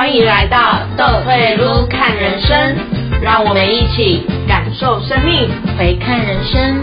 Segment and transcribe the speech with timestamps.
[0.00, 2.74] 欢迎来到豆慧撸看人生，
[3.20, 6.82] 让我们一起感受生命，回看人生。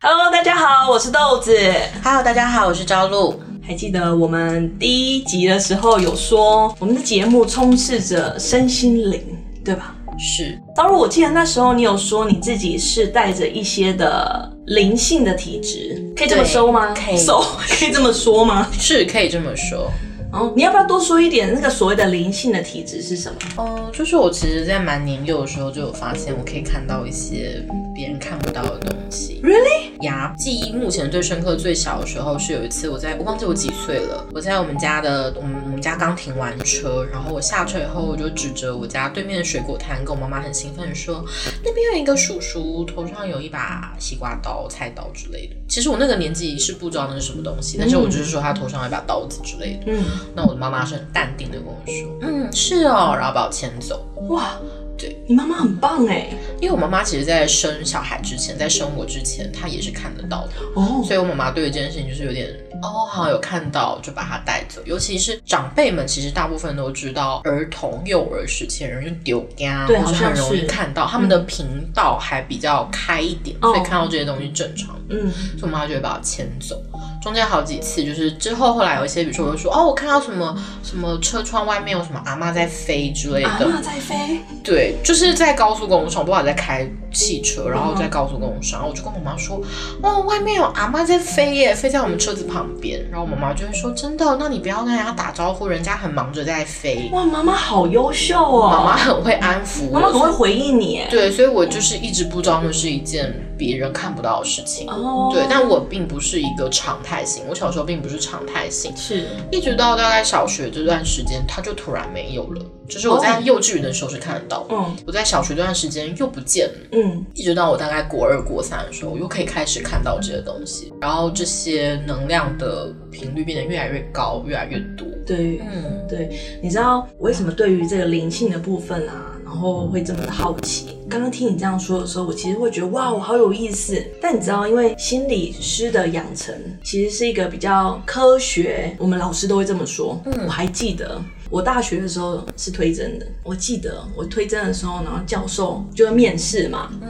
[0.00, 1.56] Hello，大家好，我是豆子。
[2.02, 3.40] Hello，大家好，我是朝露。
[3.64, 9.22] 还记得我们第一集的时候有说，我们的节目充斥着身心灵，
[9.64, 9.94] 对吧？
[10.18, 16.94] 是，当然，我记得那时候你有说你自己是带着一些的灵性的体质，可以这么说吗？
[16.94, 18.68] 可以说可以这么说吗？
[18.78, 19.90] 是可以这么说。
[20.32, 23.38] 哦，你要不要多说一点那个所谓的灵性的体质是什么？
[23.56, 27.64] 嗯，就是我其实，在蛮年幼的时候就有发现，我可以看到一些
[27.96, 29.40] 别人看不到的东西。
[29.42, 30.02] Really？
[30.02, 41.24] 呀，记忆目前最深刻、最小的时候是有一次，我在我忘记我几岁了，我在我们家的，我们我们家刚停完车，然后我下车以后，我就指着我家对面的水果摊，跟我妈妈很兴奋地说，
[41.64, 45.56] 那边有一个叔叔，头上有一把西瓜刀、菜刀之类的。
[45.66, 49.84] 其实我那个年纪是不知道那是什么东西，但是我就是说他头上有一把刀子之类的。
[49.86, 54.04] 嗯，那我的妈妈是很淡定的跟我说，嗯，是哦，然后把我牵走。
[54.28, 54.58] 哇，
[54.98, 56.28] 对你妈妈很棒哎。
[56.60, 60.52] 因为我妈妈其实在生小孩之前，在生我之前，她也是看得到的。
[60.74, 62.48] 哦，所以我妈妈对这件事情就是有点
[62.82, 64.80] 哦，好像有看到就把它带走。
[64.86, 74.98] 尤其是长辈们，其实大部分都知道儿童、幼儿时期的人就丢家，对好像很容易看到，他们的频道还比较开一点，哦所以看到这些东西正常。
[75.08, 76.82] 嗯，所以我妈就会把我牵走。
[77.22, 89.60] 中间好几次，就是之后后来有一些，比如说我就说哦，我看到什么什么车窗外面有什么阿妈在飞之类的，阿妈在飞，对，就是在高速公路上，我爸爸在开汽车，然后在高速公路上，然后我就跟我妈说，
[90.02, 93.04] 哦，外面有阿妈在飞耶，飞在我们车子旁边。
[93.10, 97.08] 然后我妈妈就会说，真的，那你不要跟人家打招呼，人家很忙着在飞。
[97.12, 101.08] 哇，妈妈好优秀哦，妈妈很会安抚我，妈妈很会回应你哎。
[101.10, 104.88] 对，所以我就是一直不知道那是一件别人看不到的事情。
[104.88, 112.62] 哦，对，但我并不是一个常态性，我小时候并不是常态性，是一直到大概小学这段时间，它就突然没有了。
[112.88, 116.74] 就是我在幼稚园的时候是看得到，嗯我在小学这段时间又不见了。
[116.92, 125.04] 嗯一直到我大概国二、国三的时候，我又可以开始看到这些东西，然后这些能量的频率变得越来越高，越来越多。
[125.26, 130.88] 对嗯，对，你知道我为什么对于这个灵性的部分啊，然后会这么的好奇？
[131.08, 134.04] 刚刚听你这样说的时候，我其实会觉得哇，我好有意思。
[134.20, 140.20] 但你知道，因为心理师的养成其实是一个比较科学，我们老师都会这么说。
[140.26, 141.20] 嗯，我还记得。
[141.48, 147.08] 我大学的时候是推甄的，我记得我推甄的时候，然后教授就要面试嘛，嗯，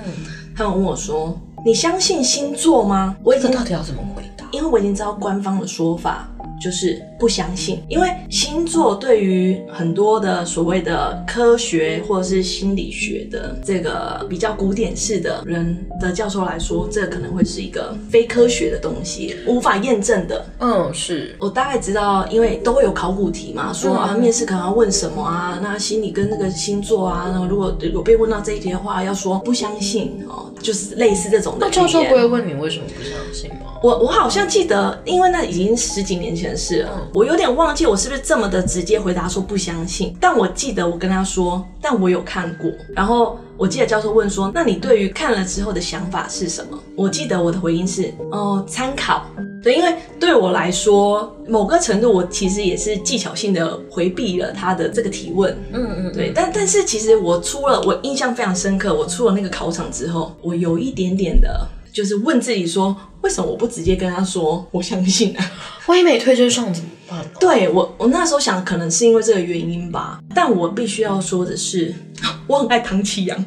[0.55, 4.47] 他们问我说：“你相信星座吗？”我已经这到底要怎么回答？
[4.53, 6.29] 因为我已经知道官方的说法
[6.61, 20.47] 就是不相信，因为星座对于很多的所谓的科学或者是心理学的这个比较古典式的人的教授来说，这可能会是一个非科学的东西，无法验证的。
[20.61, 31.67] 嗯，是，我大概知道，因为都会有考古题嘛，说嗯啊面试可能要问什么啊，那心理跟那个星座啊，然后如果有被问到这一题的话，要说不相信哦，就是类似这种的。
[31.67, 33.73] 那教授不会问你为什么不相信吗？
[33.83, 40.17] 我我好像记得，因为那已经十几年前的事了，嗯我有点忘记我是不是这么的直接回答说不相信。
[40.21, 42.71] 但我记得我跟他说，但我有看过。
[42.95, 46.79] 然后我记得教授问说，那你对于看了之后的想法是什么？
[46.97, 49.25] 我记得我的回应是，哦，参考。
[49.63, 55.57] 对，因为对我来说，某个程度我其实也是技巧性的回避了他的这个提问。
[55.73, 58.95] 嗯嗯，对，但但是其实我出了，我印象非常深刻。
[58.95, 65.53] 我出了那个考场之后，我有一点点的，就是问自己说，为什么我不直接跟他说我相信啊？
[65.89, 67.25] 万一没推荐上怎么办呢？
[67.41, 70.19] 对我，我那时候想，可能是因为这个原因吧。
[70.35, 71.95] 但我必须要说的是，
[72.47, 73.45] 我很爱唐启阳。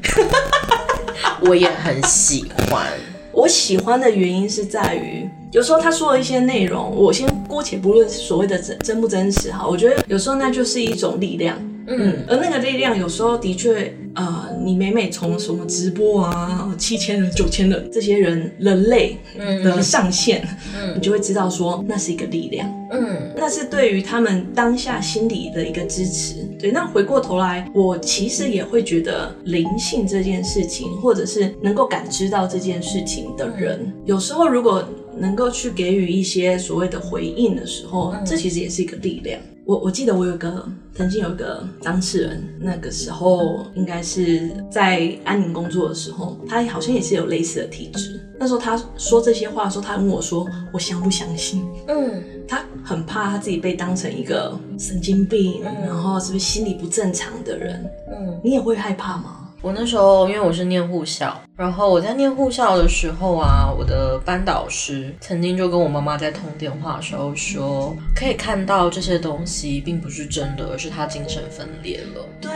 [1.46, 2.88] 我也很喜欢。
[3.32, 11.56] 我喜欢的原因是在于，有时候他说的一些内容，我先姑且不论所谓的真真不真实哈，我觉得有时候那就是一种力量。
[11.90, 19.18] 嗯，而那个力量有时候的确，呃，你每每从什么直播啊，七千人、九千人这些人人类
[19.64, 20.96] 的上限，嗯。
[20.96, 23.34] 你就会知道说那是一个力量，嗯。
[23.36, 26.36] 那是对于他们当下心理的一个支持。
[26.60, 34.84] 对，那回过头来，我其实也会觉得灵性这件事情，或者是能够感知到这件事情的人，有时候如果
[35.18, 39.40] 能够去给予一些所谓的回应的时候，这其实也是一个力量。
[39.70, 48.20] 我我记得我有个曾经有一个当事人，那个时候应该是在安宁工作的时候，他好像也是有类似的体质。
[48.40, 57.86] 那时候他说这些话的时候，他问我说：“我相不相信？”嗯他很怕他自己被当成一个神经病，然后是不是心理不正常的人？
[58.12, 59.39] 嗯，你也会害怕吗？
[59.62, 72.26] 我那时候因为我是念护校，然后我在念护校的时候啊，我的班导师曾经就跟我妈妈在通电话的时候说，可以看到这些东西并不是真的，而是他精神分裂了。
[72.40, 72.50] 对，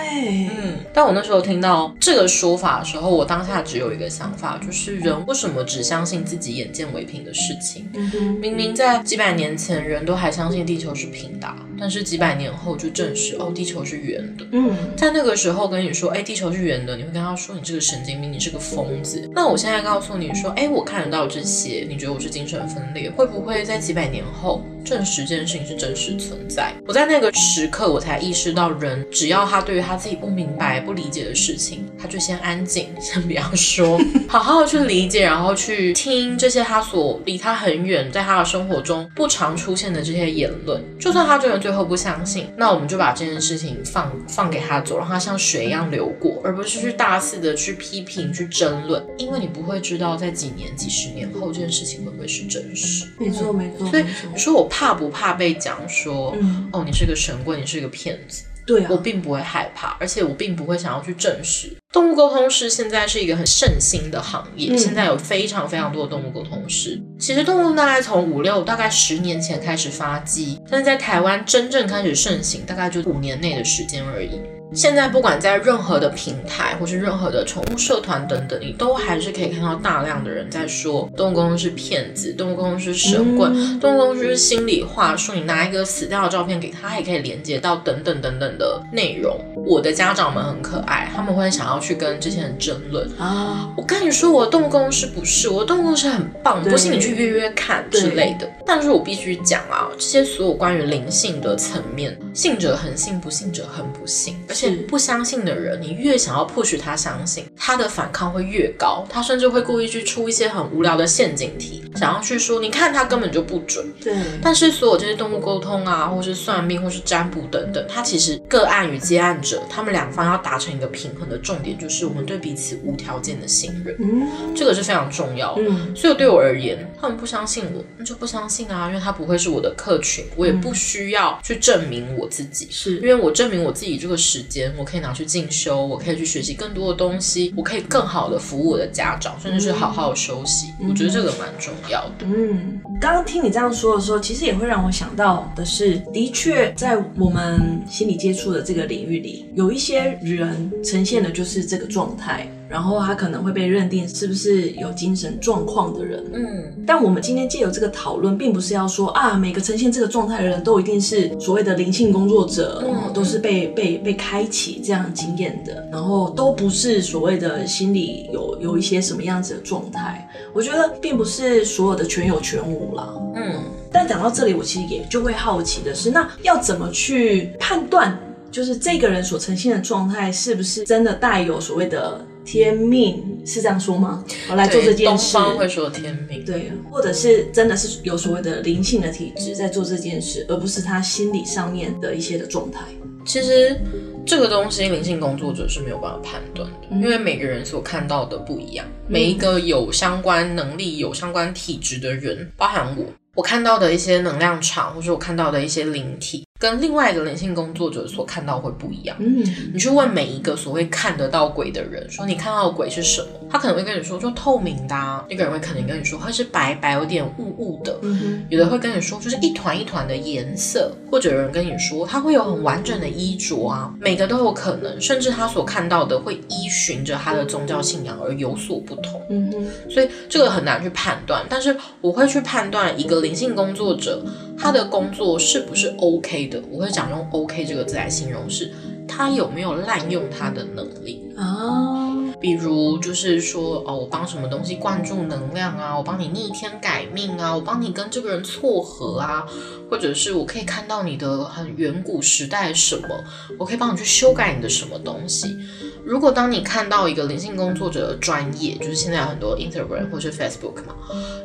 [0.58, 7.90] 嗯，但我那时候听到这个说法的时候，我当下只有一个想法，就是人为什么只相信自己眼见为凭的事情？
[7.94, 8.10] 嗯，
[8.40, 14.46] 明明在几百年前，人都还相信地球是平的，但是几百年后就证实哦，地球是圆的。
[14.54, 19.30] 嗯，在那个时候跟你说，哎，地球是圆的，你会跟他说你这个神经病，你是个疯子。
[19.34, 23.10] 那我现在告诉你说，哎，我看得到这些，你觉得我是精神分裂？
[23.10, 26.74] 会不会在几百年后证实这件事情是真实存在？
[26.88, 40.84] 我在那个时刻，我才意识到，人只要他对于他自己不明白、不理解的事情，他就先安静，先不要说， 好好的去理解，然后去听这些他所离他很远，在他的生活中不常出现的这些言论。
[41.00, 53.06] 就算他真的最后不相信，那我们就把这件事情放放给他走，让他像水一样流过，而不是去大肆的去批评、去争论，因为你不会知道在几年、几十年后这件事情会不会是真实。
[53.20, 58.44] 没错没错，所以你说我怕不怕被讲说，嗯，哦，你是个神棍，你是个骗子？
[58.66, 61.76] 对啊我，并不会害怕，而且我并不会想要去证实。
[61.92, 66.98] 动物沟通师现在是一个很盛行的行业，嗯现在有非常非常多的动物沟通师。
[67.20, 74.40] 其实动物大概从五六大概十年前开始发迹，但是在台湾真正开始盛行，大概就五年内的时间而已。
[74.74, 89.40] 现在不管在任何的平台，或是任何的宠物社团等等，你都还是可以看到大量的人在说动物沟通是骗子，动物沟通是神棍，嗯动物沟通师是心里话，说你拿一个死掉的照片给他，他也可以连接到等等等等的内容。
[89.66, 93.08] 我的家长们很可爱，他们会想要去跟这些人争论。
[93.18, 98.50] 啊，我跟你说，我的动物沟通师不是，我的动物沟通师很棒，不信你去约约看之类的。
[98.66, 104.36] 但是我必须讲啊，这些所有关于灵性的层面，信者恒信，不信者恒不信。
[104.50, 113.86] 而且是不相信的人，你越想要 push 他相信，他的反抗会越高，他甚至会故意去出一些很无聊的陷阱题，想要去说，你看他根本就不准。
[114.02, 124.28] 对，但是所有这些动物沟通啊，或是算命，或是占卜等等，它其实个案与接案者，他们两方要达成一个平衡的重点，就是我们对彼此无条件的信任，嗯。
[124.56, 125.62] 这个是非常重要的。
[125.68, 132.68] 嗯，所以对我而言，他们不相信我，那就不相信啊，因为他不会是我的客群，我也不需要去证明我自己。
[132.70, 132.98] 是。
[132.98, 140.68] 因为我证明我自己这个时间，我可以拿去进修，我可以去学习更多的东西，我可以更好的服务我的家长，甚至是好好休息。
[140.88, 142.26] 我觉得这个蛮重要的。
[142.26, 156.26] 嗯，刚刚听你这样说的时候，其实也会让我想到的是，的确在我们心理接触的这个领域里，有一些人呈现的就是这个状态，然后他可能会被认定是不是有精神状况的人。
[156.34, 170.28] 嗯，但我们今天借由这个讨论，并不是要说啊，每个呈现这个状态的人都一定是所谓的灵性工作者，嗯然后都是被被被开启这样经验的，然后都不是所谓的心理有有一些什么样子的状态。
[170.52, 173.14] 我觉得并不是所有的全有全无啦。
[173.36, 173.54] 嗯，
[173.92, 178.18] 但讲到这里，我其实也就会好奇的是，那要怎么去判断，
[178.50, 183.42] 就是这个人所呈现的状态是不是真的带有所谓的天命？
[183.46, 184.24] 是这样说吗？
[184.50, 186.46] 我来做这件事，东方会说天命。
[186.46, 192.80] 对，或者是真的是有所谓的灵性的体质在做这件事，而不是他心理上面的一些的状态。
[193.26, 193.80] 其实
[194.26, 198.86] 这个东西，灵性工作者是没有办法判断的，嗯因为每个人所看到的不一样。
[199.08, 209.18] 每一个有相关能力、有相关体质的人，包含我，我看到的一些能量场，或者我看到的一些灵体，跟另外一个灵性工作者所看到会不一样。
[209.20, 209.44] 嗯，
[209.74, 213.28] 你去问每一个所谓看得到鬼的人，说你看到的鬼是什么？
[213.50, 215.26] 他可能会跟你说，就透明的、啊。
[215.30, 218.00] 那个人会可能跟你说，它是白白有点雾雾的。
[218.02, 231.46] 嗯，有的会跟你说，就是一团一团的颜色，或者有人跟你说，他会有很完整的衣着啊，每个都有可能，甚至他所看到的会依循着他的宗教信仰而有所不同，嗯哼，所以这个很难去判断。
[231.50, 234.24] 但是我会去判断一个灵性工作者
[234.58, 238.72] 他的工作是不是 OK 的，我会讲用 OK 这个字来形容是，
[239.08, 241.22] 他有没有滥用他的能力。
[241.36, 249.44] 啊，比如就是说，哦，我帮什么东西灌注能量啊，我帮你逆天改命啊，我帮你跟这个人撮合啊，
[249.90, 253.24] 或者是我可以看到你的很远古时代什么，
[253.58, 255.58] 我可以帮你去修改你的什么东西。
[256.06, 260.96] 如果当你看到一个灵性工作者的专业，就是现在有很多 Instagram 或是 Facebook 嘛，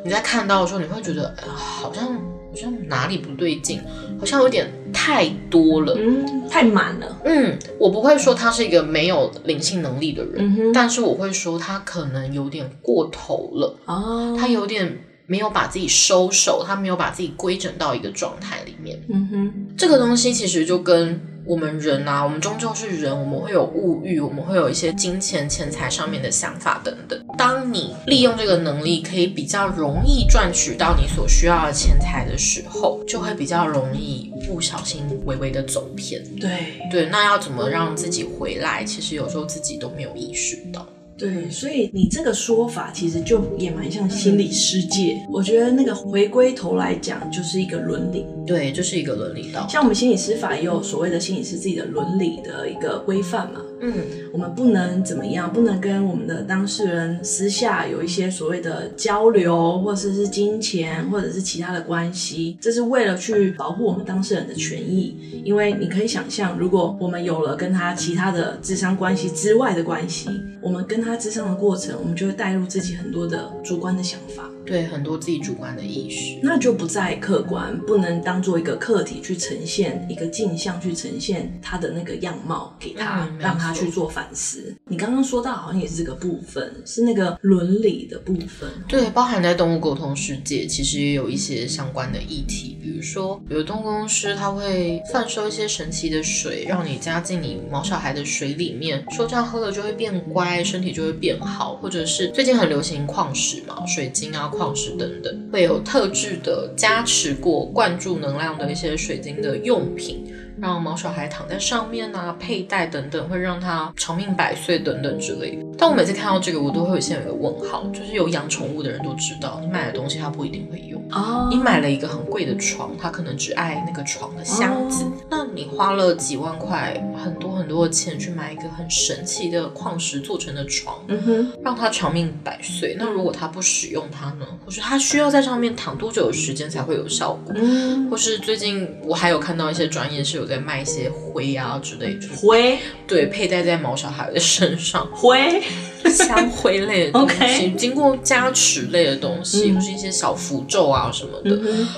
[0.05, 3.81] 你在看到的时候，你会觉得，哎呀，好像好像哪里不对劲，
[4.19, 5.95] 好像有点太多了。
[5.97, 7.21] 嗯，太满了。
[7.25, 18.99] 嗯，我不会说他是一个没有灵性能力的人，但是我会说他可能有点过头了，啊，他有点没有把自己收手，他没有把自己规整到一个状态里面。
[19.09, 27.19] 嗯哼，这个东西其实就跟我们人啊，我们终究是人，我们会有物欲，我们会有一些金钱、钱财上面的想法等等。
[27.39, 36.23] 当你利用这个能力，可以比较容易赚取到你所需要的钱财的时候，就会比较容易不小心微微的走偏。
[36.37, 36.51] 对
[36.91, 38.85] 对，那要怎么让自己回来？
[38.85, 40.87] 其实有时候自己都没有意识到。
[41.19, 45.21] 对，所以你这个说法其实就也蛮像心理世界。
[45.29, 48.25] 我觉得那个回归头来讲，就是一个伦理。
[48.47, 49.67] 对，就是一个伦理道。
[49.69, 53.61] 像我们心理师法也有所谓的心理师自己的伦理的一个规范嘛。
[53.81, 53.93] 嗯，
[54.33, 62.57] 我们不能怎么样，不能跟我们的当事人私下有一些所谓的交流，或者是金钱，或者是其他的关系。
[62.61, 65.15] 这是为了去保护我们当事人的权益。
[65.45, 70.29] 因为你可以想象，如果我们有了跟他其他的智商关系之外的关系，
[70.61, 74.51] 我们跟他他智商的过程，我们就会带入自己很多的主观的想法。
[74.69, 84.75] 对，很多自己主观的意识，那就不再客观，不能当做一个客体去呈现一个镜像，去呈现他的那个样貌给他，嗯让他去做反思。
[84.87, 88.69] 你刚刚说到好像也是这个部分，是那个伦理的部分。
[88.87, 110.27] 对，包含在动物沟通世界，其实也有一些相关的议题，比如说有的动物沟通师他会贩售一些神奇的水，让你加进你毛小孩的水里面，说这样喝了就会变乖，身体就会变好，或者是最近很流行矿石嘛，水晶啊、矿石等等，会有特制的加持过、灌注能量的一些水晶的用品。
[110.61, 115.65] 让毛小孩躺在上面啊，佩戴等等，会让他长命百岁等等之类的。
[115.79, 120.99] 但我每次看到这个，我都会先有一个问号，就是有养宠物的人都知道，你买的东西它不一定会用。
[121.11, 125.05] 哦你买了一个很贵的床，它可能只爱那个床的箱子。
[125.05, 132.97] 哦那你花了几万块，很多很多的钱去买一个很神奇的矿石做成的床，嗯哼，让它长命百岁。
[132.99, 134.47] 那如果它不使用它呢？
[134.65, 137.55] 或是它需要在上面躺多久的时间才会有效果？
[137.57, 145.63] 嗯，或是最近我还有看到一些专业是有在卖一些灰啊之类，就是灰对佩戴在毛小孩的身上，灰，
[146.11, 151.89] 香灰类的东西 经过加持类的东西，嗯或是一些小符咒啊什么的，嗯，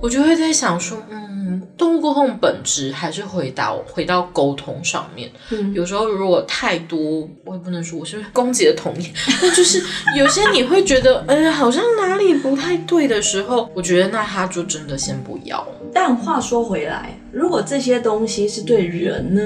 [0.00, 5.30] 我就会在想说，嗯，动物沟通的本质还是回到回到沟通上面。
[5.50, 9.12] 嗯有时候如果太多，我也不能说我是攻击的童年，
[9.42, 9.82] 那就是
[10.16, 15.66] 有些你会觉得，哎，好像哪里不太对的时候，我觉得那他就真的先不要。
[15.92, 19.42] 但话说回来，如果这些东西是对人呢？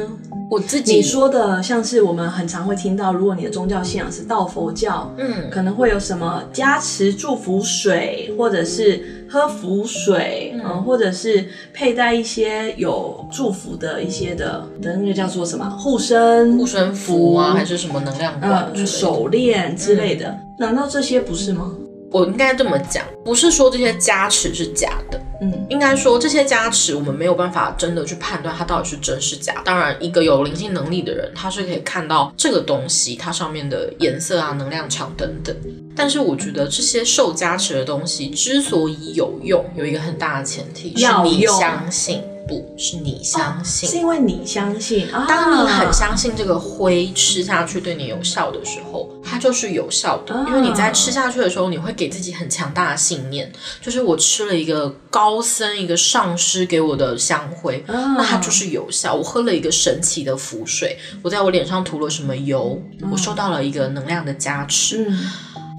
[0.50, 18.86] 我自己你说的像是我们很常会听到，如果你的宗教信仰是道佛教，嗯可能会有什么加持祝福水，或者是喝符水，嗯、或者是佩戴一些有祝福的一些的的那个叫做什么护身护身符啊，还是什么能量管之类嗯的。
[18.86, 21.72] 手链之类的，难道这些不是吗？
[22.12, 29.62] 我应该这么讲，不是说这些加持是假的，嗯应该说这些加持我们没有办法真的去判断它到底是真是假。
[29.64, 35.56] 当然，一个有灵性能力的人，他是可以看到这个东西它上面的颜色啊、能量场等等。
[35.96, 43.88] 但是我觉得这些受加持的东西之所以有用，有一个很大的前提是你相信，不是你相信。
[43.88, 45.24] 是因为你相信啊？
[45.28, 50.34] 当你很相信这个灰吃下去对你有效的时候，它就是有效的。
[50.34, 59.14] 啊因为你在吃下去的时候，你会给自己很强大的信念，就是我吃了一个高僧、一个上师给我的香灰，啊那它就是有效。
[59.14, 65.06] 我喝了一个神奇的符水，我在我脸上涂了什么油，我受到了一个能量的加持。
[65.08, 65.18] 嗯，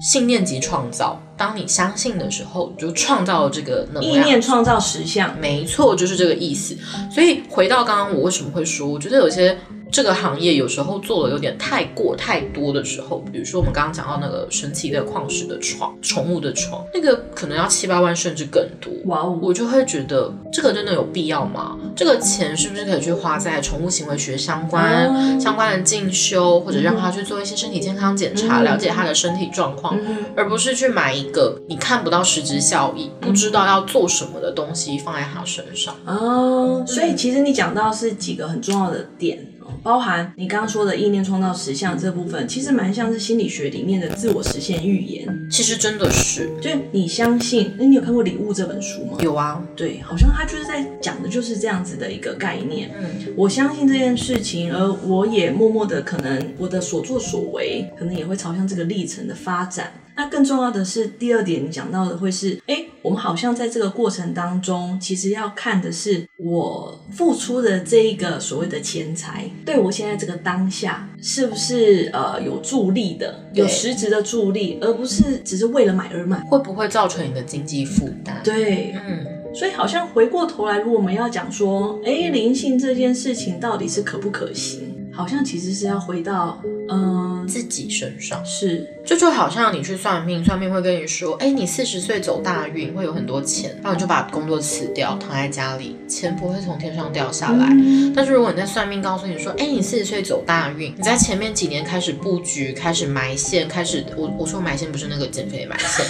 [0.04, 4.18] 信念及创造，当你相信的时候，你就创造了这个能量意。
[4.22, 5.34] 念创造实相。
[5.40, 6.76] 没错，就是这个意思。
[7.10, 9.58] 所以回到刚刚我为什么会说，我觉得有些
[9.94, 18.92] 这个行业有时候做的有点太过太多的时候，比如说我们刚刚讲到那个神奇的矿石的床、宠物的床，那个可能要七八万甚至更多。
[19.04, 21.78] 哇哦，我就会觉得这个真的有必要吗？
[21.94, 35.94] 这个钱是不是可以去花在宠物行为学相关、哦相关的进修，或者让他去做一些身体健康检查，嗯了解他的身体状况，嗯而不是去买一个你看不到实质效益、不知道要做什么的东西放在他身上。
[36.04, 45.28] 哦，所以其实你讲到是几个很重要的点，哦包含你刚刚说的意念创造实相这部分，其实蛮像是心理学里面的自我实现预言。
[45.50, 49.18] 其实真的是就是你相信，那你有看过《礼物》这本书吗？
[49.20, 52.90] 有啊，对，好像他就是在讲的就是这样子的一个概念。
[52.98, 59.92] 嗯，我相信这件事情，而我也默默的可能我的所作所为，可能也会朝向这个历程的发展。
[60.16, 76.40] 那更重要的是，第二点你讲到的会是，哎，我们好像在这个过程当中，其实要看的是我付出的这一个所谓的钱财，对我现在这个当下是不是呃有助力的，有对实质的助力，而不是只是为了买而买。
[76.44, 88.44] 会不会造成你的经济负担？，对，嗯，所以好像回过头来，如果我们要讲说，哎，灵性这件事情到底是可不可行，好像其实是要回到，嗯、自己身上。
[88.44, 97.66] 是这就好像你去算命，算命会跟你说，哎，你四十岁走大运，会有很多钱，然后你就把工作辞掉，躺在家里，钱不会从天上掉下来。
[97.70, 106.06] 嗯但是如果你在算命告诉你说，哎，你四十岁走大运，你在前面几年开始布局，开始埋线，开始我我说埋线不是那个减肥埋线，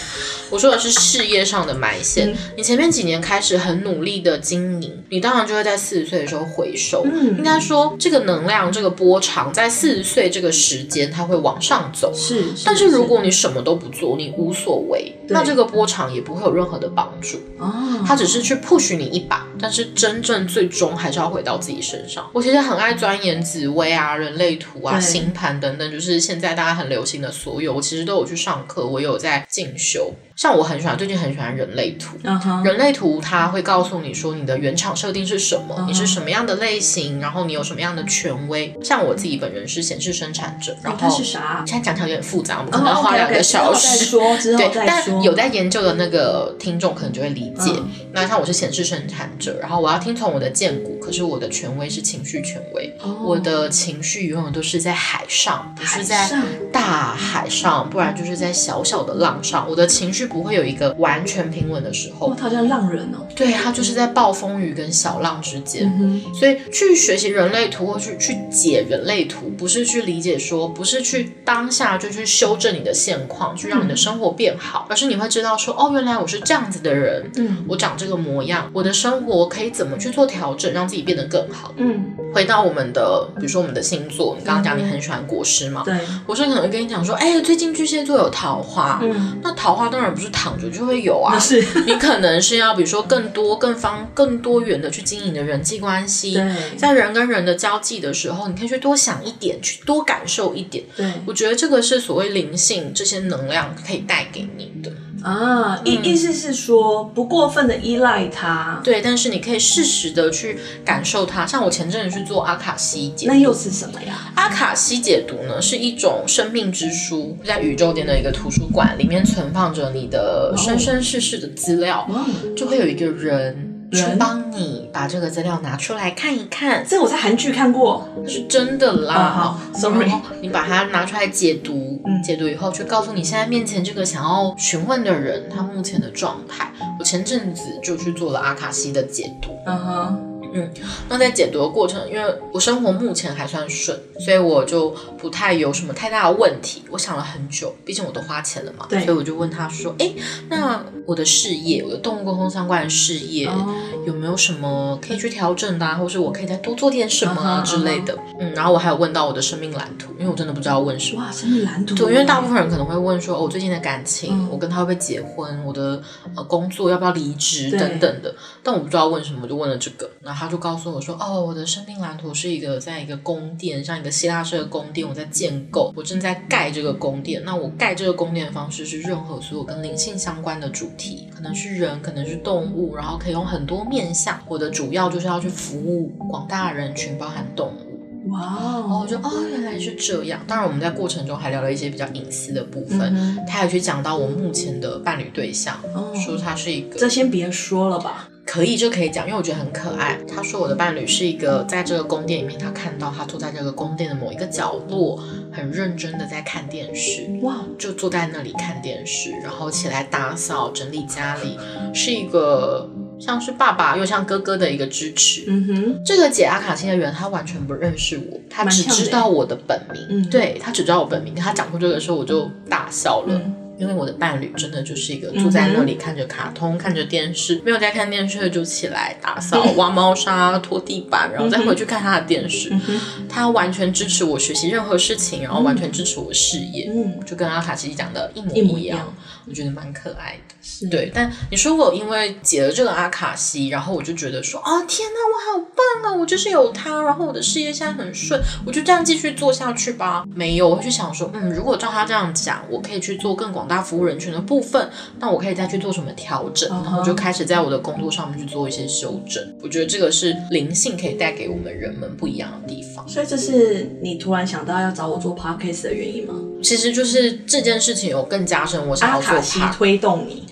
[0.51, 2.31] 我说的是事业上的埋线。
[2.31, 7.05] 嗯你前面几年开始很努力的经营，你当然就会在四十岁的时候回收。
[7.11, 12.13] 嗯应该说这个能量这个波长在四十岁这个时间它会往上走。
[12.15, 17.39] 是，但是如果你什么都不做，你无所谓，那这个波长也不会有任何的帮助。
[17.59, 22.29] 哦，它只是去 push 你一把，但是真正最终还是要回到自己身上。
[22.33, 30.13] 我其实很爱钻研紫薇啊、人类图啊、星盘等等，就是现在大家很流行的所有，我其实都有去上课，我有在进修。
[30.37, 32.17] 像我很喜欢，最近很喜欢人类图。
[32.65, 38.77] 人类图它会告诉你说你的原厂设定是什么，嗯你是什么样的类型，然后你有什么样的权威。
[38.83, 41.63] 像我自己本人是显示生产者，然后是啥？
[41.67, 44.07] 现在讲起来有点复杂，我们哦可能要花两个小时。
[44.07, 45.15] 之后再说，之后对，再说。
[45.15, 47.71] 但有在研究的那个听众可能就会理解。
[47.77, 56.31] 嗯那像我是显示生产者，然后我要听从我的荐股，可是我的权威是情绪权威，哦我的情绪永远都是在海上，不是在
[56.73, 59.69] 大海上，不然就是在小小的浪上。
[59.69, 63.27] 我的情绪不会有一个完全平稳的时哦，候，他好像浪人哦。
[63.35, 65.93] 对，他就是在暴风雨跟小浪之间。
[65.99, 81.73] 嗯，所以去学习人类图或去去解人类图，不是去理解说，不是去当下就去修正你的现况，去让你的生活变好，而是你会知道说，哦，原来我是这样子的人，嗯我长这个模样，我的生活可以怎么去做调整，让自己变得更好。
[81.77, 82.05] 嗯，
[82.35, 85.95] 回到我们的，比如说我们的星座，你刚刚讲你很喜欢国师嘛，对，
[86.27, 100.85] 国师可能会跟你讲说，哎，最近巨蟹座有桃花，嗯，那桃花当然不是躺着就会有啊，是你可能是要比如说更多、更方、更多元的去经营你的人际关系，对在人跟人的交际的时候，你可以去多想一点，去多感受一点。
[100.97, 104.91] 对我觉得这个是所谓灵性这些能量可以带给你的。
[105.25, 111.47] 啊，意意思是说不过分的依赖他，对，但是你可以适时的去感受它。
[111.47, 114.31] 像我前阵子去做阿卡西解那又是什么呀？
[114.35, 129.15] 阿卡西解读呢，是一种生命之书，在宇宙间的一个图书馆，里面存放着你的生生世世的资料，哇，就会有一个人去人帮你把这个资料拿出来看一看，这我在韩剧看过，是真的啦。
[129.15, 136.71] 哦好，sorry 你把它拿出来解读，嗯解读以后，去告诉你现在面前这个想要询问的人他目前的状态。
[136.99, 139.51] 我前阵子就去做了阿卡西的解读。
[139.67, 140.71] 嗯哼，嗯
[141.09, 146.85] 那在解读的过程，因为我生活目前还算顺，所以我就不太有什么太大的问题。
[146.91, 150.13] 我想了很久，毕竟我都花钱了嘛，所以我就问他说：“哎，
[150.49, 153.75] 那我的事业，我的动物沟通相关的事业，哦
[154.07, 161.23] 有没有什么可以去调整的、啊，或是我可以再多做点什么之类的？”嗯，然后我还有问到我的生命蓝图，因为我真的不知道问什么。
[161.23, 164.49] 哇，生命蓝图，对，因为大部分人可能会问说，哦，我最近的感情，嗯。
[164.55, 166.01] 我跟他会不会结婚，我的
[166.37, 167.71] 呃工作要不要离职？
[167.77, 177.43] 等等的，但我不知道问什么，我就问了这个，然后他就告诉我说，哦，我的生命蓝图是一个在一个宫殿，像一个希腊式的宫殿，我在建构，我正在盖这个宫殿。
[177.45, 184.39] 那我盖这个宫殿的方式是任何所有跟灵性相关的主题，可能是人，可能是动物，然后可以用很多面向。
[184.49, 188.31] 我的主要就是要去服务广大人群，包含动物。
[188.31, 190.41] 哇哦我就哦，原来是这样。
[190.47, 193.01] 当然，我们在过程中还聊了一些比较隐私的部分。
[193.15, 200.19] 嗯他还去讲到我目前的伴侣对象，哦说他是一个这先别说了吧，可以就可以讲，因为我觉得很可爱。
[200.29, 205.19] 他说我的伴侣是一个在这个宫殿里面，他看到他坐在这个宫殿的某一个角落，
[205.51, 207.27] 很认真的在看电视。
[207.43, 211.59] 哇，就坐在那里看电视，然后起来打扫整理家里，
[211.95, 215.45] 是一个像是爸爸又像哥哥的一个支持。
[215.47, 220.07] 嗯哼，这个解阿卡西的人，他完全不认识我，他只知道我的本名。
[220.11, 221.35] 嗯对他只知道我本名。
[221.35, 223.41] 跟他讲出这个的时候，我就大笑了。
[223.77, 232.71] 因为我的伴侣真的就是一个坐在那里看着卡通、看着电视，没有在看电视就起来打扫、挖猫砂、拖地板，然后再回去看他的电视。
[232.71, 239.15] 嗯，他完全支持我学习任何事情，然后完全支持我事业，嗯，就跟阿卡西讲的一模一样一样。
[239.47, 240.55] 我觉得蛮可爱的。
[240.63, 245.67] 是，对，但你说我因为解了这个阿卡西，然后我就觉得说，啊天哪，我好
[246.03, 250.25] 棒啊，我就是有他，然后我的事业现在很顺，我就这样继续做下去吧。
[250.35, 256.69] 没有，我会去想说，嗯，如果照他这样讲，我可以去做更广广大服务人群的部分，那我可以再去做什么调整？
[256.69, 259.43] 然后就开始在我的工作上面去做一些修正。
[259.63, 263.09] 我觉得这个是灵性可以带给我们人们不一样的地方。
[263.09, 266.35] 所以这是你突然想到要找我做 podcast 的原因吗？
[266.63, 270.45] 其实就是这件事情有更加深我想要做阿卡西 p 推动你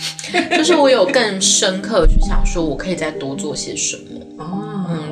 [0.56, 4.23] 就是我有更深刻去想说，我可以再多做些什么。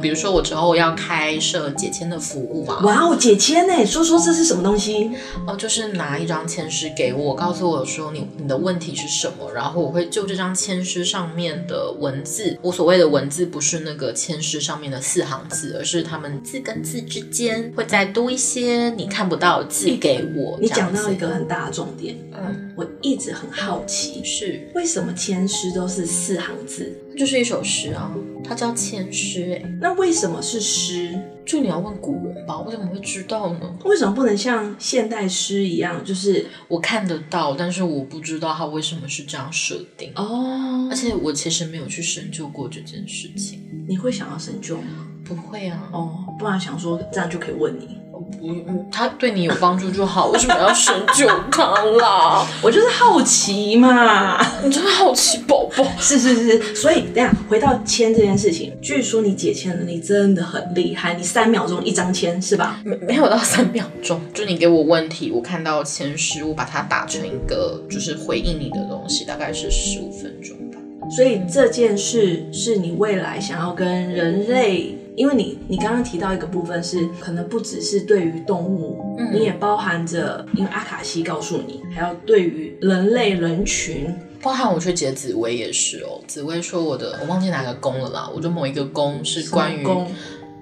[0.02, 3.86] 比如说我之后要开设解签的服务嘛，哇哦，解签呢？
[3.86, 5.10] 说说这是什么东西？
[5.46, 20.58] 哦，就是拿一张签诗给我，告诉我说你你的问题是什么，然后我会就这张签诗上面的文字，我所谓的文字不是那个签诗上面的四行字，而是他们字跟字之间会再多一些你看不到的字给我。
[20.60, 26.92] 你讲到一个很大的重点，嗯，我一直很好奇，是，为什么签诗都是四行字？
[27.16, 28.10] 就是一首诗啊，
[28.44, 31.18] 它叫千诗，哎，那为什么是诗？
[31.44, 33.76] 就你要问古人吧，我怎么会知道呢？
[33.84, 40.12] 为什么不能像现代诗一样，就是我看得到，但是我不知道它为什么是这样设定。
[40.14, 43.60] 哦而，且我其实没有去深究过这件事情。
[43.88, 45.08] 你会想要深究吗？
[45.24, 47.98] 不会啊，哦，不然想说这样就可以问你。
[48.22, 52.46] 不，嗯他对你有帮助就好，为什么要深究他啦？
[52.62, 54.40] 我就是好奇嘛。
[54.64, 55.84] 你真的好奇宝宝。
[55.98, 62.80] 是是是是，所以等一下回到签这件事情，据说你解签能力真的很厉害，你三秒钟一张签是吧？
[62.84, 70.78] 没没有到三秒钟，就你给我问题，我看到前十，我把它打成一个就是回应你的东西，大概是十五分钟吧。
[71.16, 84.14] 所以这件事是你未来想要跟人类，因为你你刚刚提到一个部分是，可能不只是对于动物，嗯你也包含着，因为阿卡西告诉你，还要对于人类人群。
[84.42, 89.86] 包含我去解紫薇也是哦，紫薇说我的我忘记哪个宫了啦，我就某一个宫是关于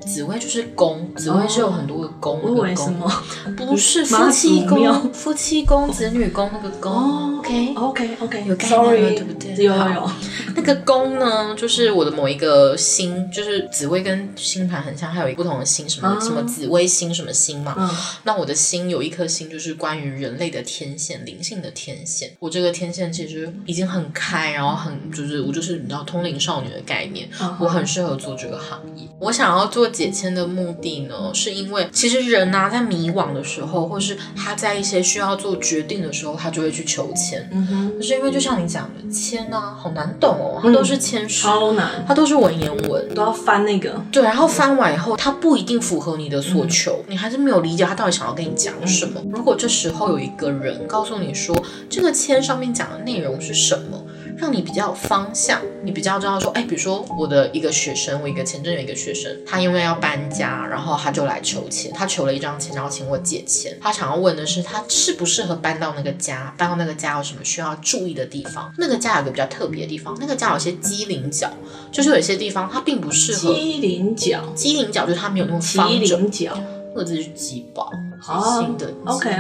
[0.07, 3.11] 紫薇就是宫，紫薇是有很多个宫，为 什么？
[3.57, 10.11] 不是夫妻宫，夫妻宫、子女宫那个宫、哦 o k OK OK，有概念了 Sorry，对不对有有有，
[10.55, 17.75] 那个宫呢，就是我的某一个星，就是紫薇跟星盘很像，还有一个不同的星，什么、啊什么紫微星什么星嘛。
[17.79, 17.91] 嗯
[18.25, 22.31] 那我的星有一颗星，就是关于人类的天线、灵性的天线。
[22.39, 29.09] 我这个天线其实已经很开，然后很就是我就是你知道通灵少女的概念，嗯我很适合做这个行业。
[29.19, 37.49] 我想要做解签的目的呢，是因为其实人呐、在迷惘的时候，或是他在一些需要做决定的时候，他就会去求签。
[37.53, 43.15] 嗯哼，可是因为就像你讲的，签呐、好难懂哦，它都是签诗，超难，它都是文言文。
[43.15, 44.01] 都要翻那个。
[44.13, 49.21] 对，然后翻完以后，它不一定符合你的所求，你还是没有理解他到底想要跟你讲什么。
[49.33, 51.57] 如果这时候有一个人告诉你说，
[51.89, 54.01] 这个签上面讲的内容是什么，
[54.41, 63.77] 让你比较有方向，你比较知道说，哎，比如说我的一个学生，我一个前阵有一个学生，他因为要搬家，然后他就来求签，他求了一张签，然后请我借签。
[63.83, 68.73] 他想要问的是，他适不适合搬到那个家，搬到那个家有什么需要注意的地方？
[68.79, 71.51] 那个家有个比较特别的地方，那个家有些机灵角，
[71.93, 73.53] 就是有一些地方它并不适合。
[73.53, 76.59] 机灵角，机灵角就是它没有那么麒方正，麟角，
[76.95, 79.35] 那个字是鸡宝，好新的继续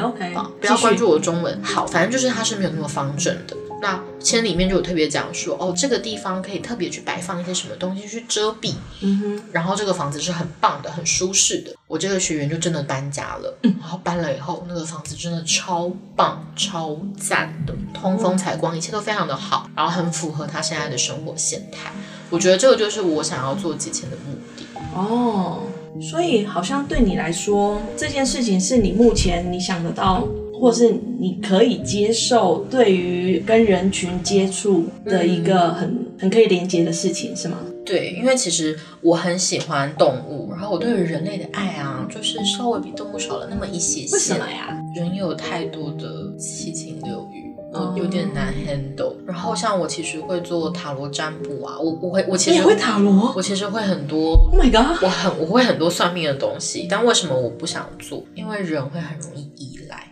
[0.60, 1.58] 不要关注我的中文。
[1.62, 3.56] 好，反正就是它是没有那么方正的。
[3.80, 11.74] 那签里面就有特别讲说，哦，这个地方可以特别去摆放一些什么东西去遮蔽，嗯哼，然后这个房子是很棒的，很舒适的。
[11.86, 21.90] 我这个学员就真的搬家了，然后搬了以后，那个房子真的超棒、超赞的，通风采光，一切都非常的好，然后很符合他现在的生活形态。
[22.28, 24.66] 我觉得这个就是我想要做节前的目的。
[24.94, 25.62] 哦，
[26.00, 30.28] 所以好像对你来说，这件事情是你目前你想得到，
[30.60, 37.56] 或是你可以接受，对于跟人群接触的一个很、很可以连接的事情，是吗？
[37.84, 44.14] 对，因为其实我很喜欢动物，然后我对于人类的爱啊，就是稍微比动物少了那么一些些。
[44.14, 44.78] 为什么呀？
[44.94, 49.14] 人有太多的七情六欲，哦我有点难 handle。
[49.26, 54.34] 然后像我其实会做塔罗占卜啊，我我会我其实你也会塔罗我其实会很多。
[54.52, 55.02] ？Oh my god！
[55.02, 58.22] 我很我会很多算命的东西，但为什么我不想做？
[58.34, 59.69] 因为人会很容易依赖，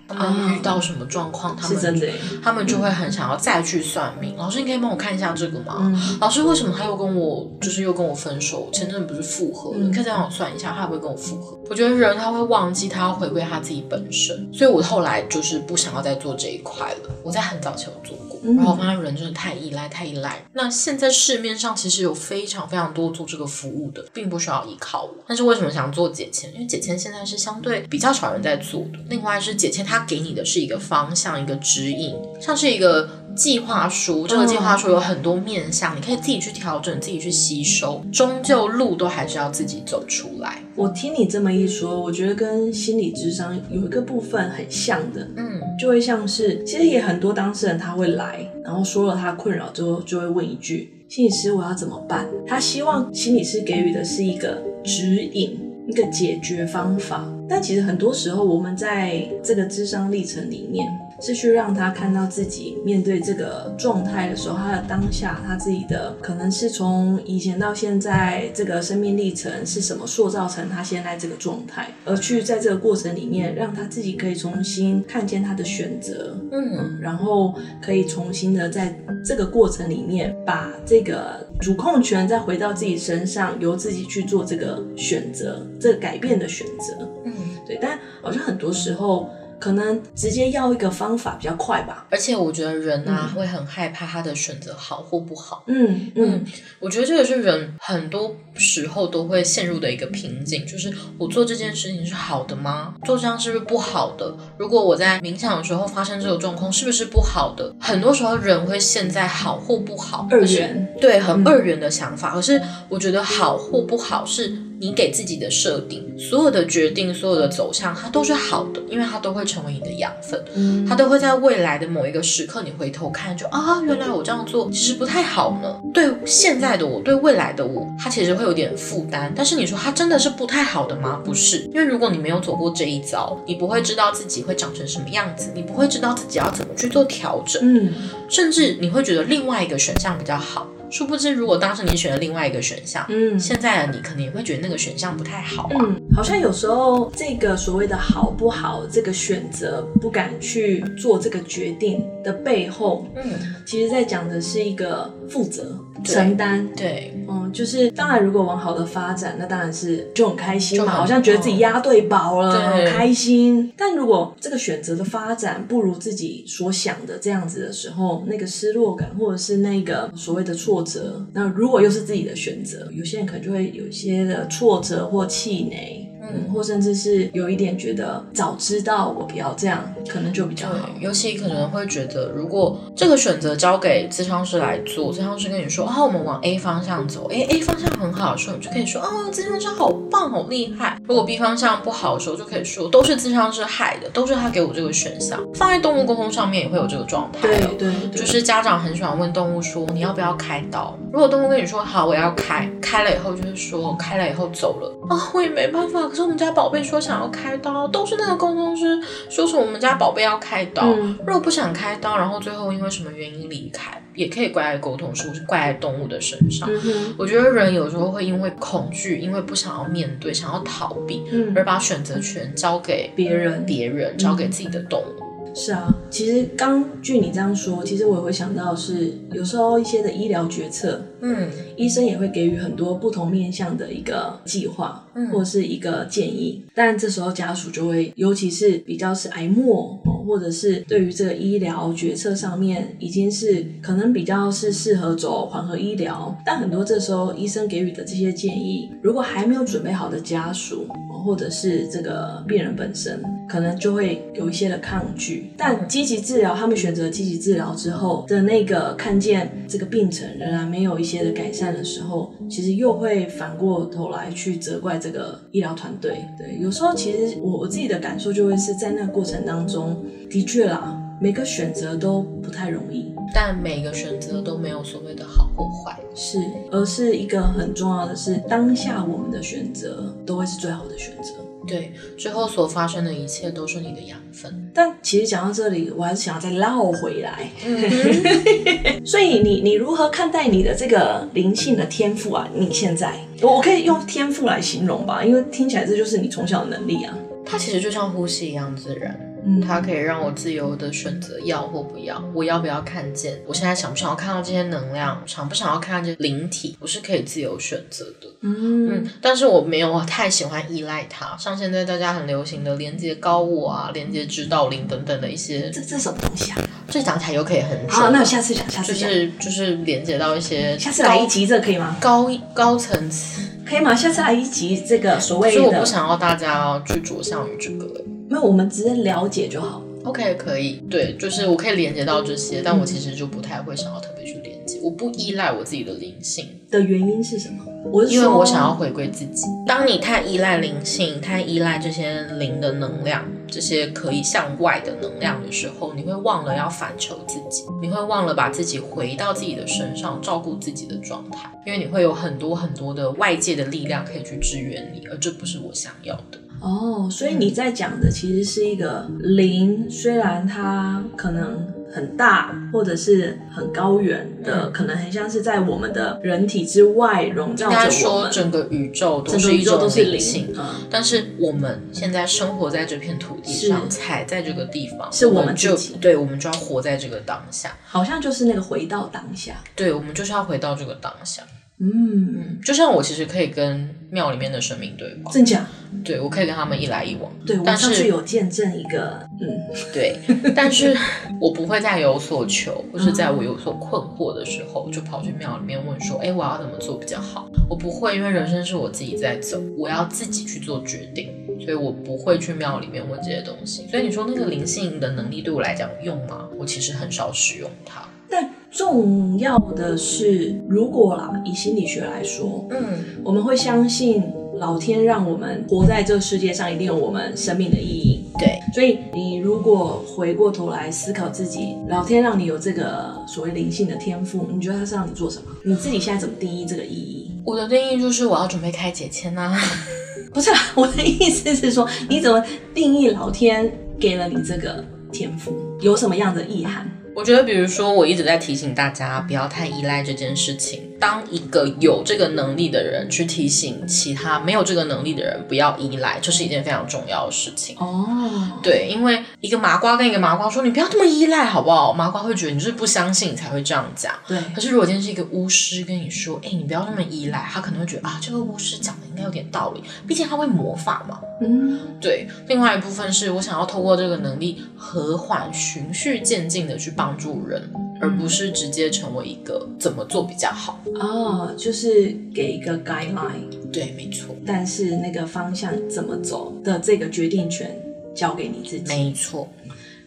[0.08, 2.08] 他们遇到什么状况，他们真的，
[2.42, 4.34] 他们就会很想要再去算命。
[4.36, 5.76] 老师，你可以帮我看一下这个吗？
[5.80, 8.68] 嗯老师，为什么他又跟我就是又跟我分手？
[8.72, 9.76] 前阵子不是复合了？
[9.78, 11.58] 嗯你可以再帮我算一下，他会不会跟我复合？
[11.68, 17.10] 我觉得人他会忘记他要回归他自己本身，所以我后来就是不想要再做这一块了。
[17.22, 20.44] 我在很早前有做嗯然后发现人真的太依赖，太依赖。
[20.52, 25.14] 那现在市面上其实有非常非常多做这个服务的，并不需要依靠我。
[25.26, 26.52] 但是为什么想做解签？
[26.52, 28.98] 因为解签现在是相对比较少人在做的。
[29.08, 40.60] 另外是解签，它给你的是一个方向，一个指引，像是一个计划书，这个计划书有很多面向，你可以自己去调整，自己去吸收，终究路都还是要自己走出来。
[40.74, 57.24] 我听你这么一说，我觉得跟心理智商有一个部分很像的，嗯就会像是，其实也很多当事人他会来，然后说了他困扰之后，就会问一句：“心理师，我要怎么办？”他希望心理师给予的是一个指引，一个解决方法。
[57.48, 60.86] 但其实很多时候，我们在这个智商历程里面，
[61.20, 87.08] 是去让他看到自己面对这个状态的时候，他的当下，他自己的可能是从以前到现在这个生命历程是什么塑造成他现在这个状态，而去在这个过程里面，让他自己可以重新看见他的选择，嗯然后可以重新的在这个过程里面，把这个主控权再回到自己身上，由自己去做这个选择，这个改变的选择。
[87.24, 87.32] 嗯。
[87.66, 89.28] 对，但好像很多时候
[89.58, 92.06] 可能直接要一个方法比较快吧。
[92.10, 95.64] 而且我觉得人啊、会很害怕他的选择好或不好。
[95.66, 96.44] 嗯嗯
[96.80, 102.94] 我觉得这个是人很多时候都会陷入的一个瓶颈，就是我做这件事情是好的吗？
[103.04, 104.36] 做这样是不是不好的？
[104.58, 107.74] 如果我在冥想的时候发生这个状况，是不是不好的？
[107.80, 112.32] 很多时候人会陷在好或不好二元对，很二元的想法。
[112.34, 120.42] 可是我觉得好或不好是你给自己的设定，所有的决定、所有的走向，它都是好的，因为它都会成为你的养分。
[120.54, 125.80] 嗯它都会在未来的某一个时刻，你回头看就，啊，原来我这样做其实不太好呢。
[125.92, 129.32] 对现在的我，对未来的我，它其实会有点负担。
[129.36, 131.20] 但是你说它真的是不太好的吗？
[131.24, 137.92] 不是，因为如果你没有走过这一遭，你不会知道自己会长成什么样子，你不会知道自己要怎么去做调整，嗯
[138.28, 140.68] 甚至你会觉得另外一个选项比较好。
[140.90, 145.76] 殊不知，如果当时你选了另外一个选项，嗯现在的你可能也会觉得那个选项不太好啊。
[145.80, 153.22] 嗯，好像有时候这个所谓的好不好，这个选择不敢去做这个决定的背后，嗯，
[153.66, 156.66] 其实在讲的是一个负责、承担。
[156.74, 163.72] 对，嗯，就是当然，如果往好的发展，那当然是就很开心嘛，就好像觉得自己押对宝了，对很开心。
[163.76, 176.07] 但如果这个选择的发展不如自己所想的这样子的时候，那个失落感或者是那个所谓的挫折，那如果又是自己的选择，有些人可能就会有一些的挫折或气馁。
[176.32, 180.88] 嗯，或甚至是有一点觉得早知道我不要这样，可能就比较好。
[181.00, 190.98] 尤其可能会觉得，如果这个选择交给咨商师来做，咨商师跟你说啊，我们往 A 方向走，哎 a 方向很好的时候，你就可以说，哦，咨商师好棒，好厉害。
[191.06, 195.38] 如果 B 方向不好的时候，就可以说，都是咨商师害的，都是他给我这个选项。
[195.54, 197.70] 放在动物沟通上面也会有这个状态、对哦。
[197.78, 200.96] 对对，就是家长很喜欢问动物说你要不要开刀？
[201.12, 206.00] 如果动物跟你说好我要开，开了以后就是说开了以后走了啊、我也没办法。
[206.22, 210.82] 我们家宝贝说想要开刀，都是那个沟通师说是我们家宝贝要开刀。
[210.84, 216.68] 嗯如果不想开刀，然后最后因为什么原因离开，也可以怪在沟通师，怪在动物的身上。
[216.70, 225.54] 嗯，我觉得人有时候会因为恐惧，因为不想要面对，想要逃避，嗯，而把选择权交给别人别人，交给自己的动物。
[225.54, 231.48] 是啊，其实刚据你这样说，其实我也会想到是有时候一些的医疗决策，嗯。
[231.76, 235.28] 医生也会给予很多不同面向的一个计划，嗯。
[235.28, 255.50] 或者是一个建议，但这时候家属就会，尤其是比较是癌末，哦或者是对于这个医疗决策上面，已经是可能比较是适合走缓和医疗，但很多这时候医生给予的这些建议，如果还没有准备好的家属，哦或者是这个病人本身，可能就会有一些的抗拒。
[255.56, 266.24] 但积极治疗，他们选择积极治疗之后的那个看见这个病程仍然没有一些的改善的时候，其实又会反过头来去责怪这个医疗团队。
[266.36, 269.96] 对，有时候其实我我自己的感受就会是在那个过程当中，
[270.28, 273.12] 的确啦，每个选择都不太容易。
[273.34, 275.98] 但每个选择都没有所谓的好或坏。
[276.14, 276.38] 是，
[276.70, 281.32] 而是一个很重要的是，当下我们的选择都会是最好的选择。
[281.68, 284.70] 对，之后所发生的一切都是你的养分。
[284.74, 287.50] 但其实讲到这里，我还是想要再绕回来。
[287.66, 292.48] 嗯 所以你你如何看待你的这个灵性的天赋啊？
[292.54, 297.16] 你现在我我可以用天赋来形容吧，因为听起来这就是你从小的能力啊。
[297.44, 308.28] 它其实就像呼吸一样自然，嗯它可以让我自由的选择要或不要，我要不要看见，我现在想不想要看到这些能量，想不想要看到这灵体，我是可以自由选择的。
[308.40, 316.58] 嗯嗯，但是我没有太喜欢依赖它，像现在大家很流行的连接高我啊、连接指导灵等等的一些，这这什么东西啊？
[316.90, 317.92] 这讲起来又可以很久。
[317.92, 321.96] 好，那我下次讲，下次就，是就是连接到一些下次来一集，这可以吗？
[322.00, 323.94] 高高层次，可以吗？
[323.94, 329.82] 下次来一集这个所谓的所以我不，想要大家去着相于这个、欸没有，我们直接了解就好。
[330.04, 336.46] OK，可以，对，就是我可以连接到这些，但我其实就不太会想要特别去连接，我不依赖我自己的灵性。
[336.70, 337.64] 的原因是什么？
[337.90, 339.46] 我是因为我想要回归自己。
[339.66, 356.38] 当你太依赖灵性，太依赖这些灵的能量，这些可以向外的能量的时候，你会忘了要反求自己，你会忘了把自己回到自己的身上，照顾自己的状态，因为你会有很多很多的外界的力量可以去支援你，而这不是我想要的。
[356.60, 377.74] 哦，所以你在讲的其实是一个灵，虽然它可能很大，或者是很高远的，嗯可能很像是在我们的人体之外笼罩着我们，说整个宇宙都整个宇是一种宙都是灵灵性。，嗯，但是我们现在生活在这片土地上，踩在这个地方，是我们就自己对，我们就要活在这个当下。
[377.86, 381.42] 好像就是那个回到当下，对，我们就是要回到这个当下。
[381.80, 385.66] 嗯，嗯，就像我其实可以跟庙里面的神明对话，真假？
[386.04, 389.48] 对我可以跟他们一来一往，对我但是上次有见证一个，嗯，
[389.92, 390.18] 对，
[390.54, 390.94] 但是
[391.40, 397.48] 我不会在有所求，或是在我有所困惑的时候，就跑去庙里面问说，哎，我要怎么做比较好？
[397.70, 401.32] 我不会，因为人生是我自己在走，我要自己去做决定，
[401.64, 403.86] 所以我不会去庙里面问这些东西。
[403.88, 406.48] 所以你说那个灵性的能力对我来讲有用吗？
[406.58, 408.06] 我其实很少使用它。
[408.28, 412.78] 但重要的是，如果啦，以心理学来说，嗯，
[413.24, 414.22] 我们会相信
[414.58, 418.24] 老天让我们活在这个世界上，一定有我们生命的意义。
[418.38, 425.44] 对，所以你如果回过头来思考自己，老天让你有这个所谓灵性的天赋，你觉得他是让你做什么？
[425.64, 427.30] 你自己现在怎么定义这个意义？
[427.44, 429.56] 我的定义就是我要准备开解签呐、
[430.34, 436.86] 不是啦，我的意思是说，你怎么定义老天给了你这个天赋，有什么样的意涵？
[437.18, 440.88] 我觉得，比如说，我一直在提醒大家不要太依赖这件事情。
[441.00, 447.76] 当一个有这个能力的人去提醒其他没有这个能力的人不要依赖，这是一件非常重要的事情。
[447.80, 451.92] 哦，对，因为一个麻瓜跟一个麻瓜说你不要这么依赖，好不好？
[451.92, 454.14] 麻瓜会觉得你就是不相信才会这样讲。
[454.28, 461.20] 对，可是如果今天是一个巫师跟你说，哎，你不要那么依赖，他可能会觉得啊，这个巫师讲的应该有点道理，毕竟他会魔法嘛。
[461.40, 467.62] 嗯，对，另外一部分是我想要透过这个能力和缓、循序渐进的去帮助人，
[468.00, 470.80] 而不是直接成为一个怎么做比较好。
[470.94, 477.70] 哦，就是给一个 guideline，对，没错，但是那个方向怎么走的这个决定权
[478.14, 478.88] 交给你自己。
[478.88, 479.48] 没错，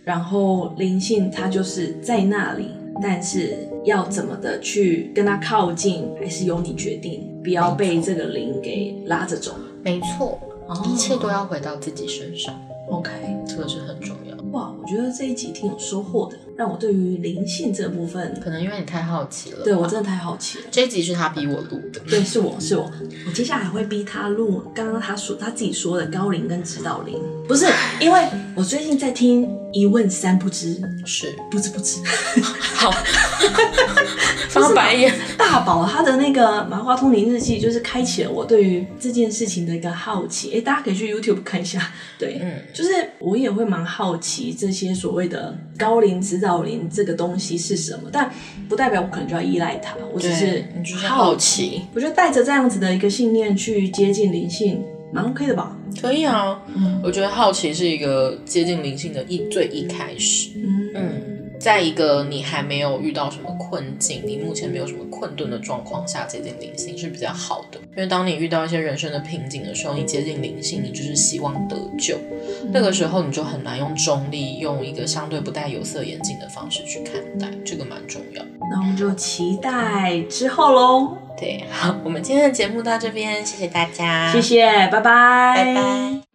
[0.03, 2.71] 然后灵性它就是在那里，
[3.01, 9.55] 但是要怎么的去跟他靠近，还是由你决定，不要被这个灵给拉着走。
[9.83, 12.53] 没错，哦一切都要回到自己身上
[12.89, 13.09] ，OK，
[13.47, 14.37] 这个是很重要。
[14.51, 20.65] 哇，我觉得这一集挺有收获的，让我对于灵性这部分，可能因为你太好奇了，对我真的太好奇了。
[20.69, 22.01] 这一集是他逼我录的。
[22.09, 22.91] 对，是我是我，
[23.27, 27.65] 我接下来会逼他录刚刚他说他自己说的高龄跟指导灵，不是，
[28.01, 32.01] 因为我最近在听一问三不知，是，不知不知，
[32.75, 32.91] 好，
[34.49, 35.13] 翻白眼。
[35.37, 40.51] 大宝他的那个麻花通灵日记，就是开启了我对于这件事情的一个好奇。
[40.53, 41.91] 哎，大家可以去 YouTube 看一下。
[42.17, 48.31] 对，嗯，就是我也会蛮好奇这些所谓的高龄指导灵这个东西是什么，但
[48.69, 50.63] 不代表我可能就要依赖它，我只是
[51.07, 51.81] 好好奇。
[51.93, 54.81] 我觉得带着这样子的一个信念去接近灵性，
[55.11, 55.75] 蛮 OK 的吧？
[55.99, 60.51] 可以啊，嗯我觉得好奇是一个接近灵性的一最一开始。
[60.55, 67.79] 嗯嗯，在一个你还没有遇到什么困境，你目前没有什么困顿的状况下，接近灵性是比较好的。
[67.91, 72.17] 因为当你遇到一些人生的瓶颈的时候，你接近灵性，你就是希望得救。
[72.71, 78.43] 那个时候你就很难用中立，用一个相对不戴有色眼镜的方式去看待，这个蛮重要。
[78.69, 81.17] 那我们就期待之后喽。
[81.41, 86.30] 对，好，我们今天的节目到这边，谢谢大家，谢谢，拜拜，拜拜。